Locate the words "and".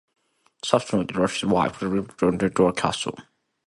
1.11-1.29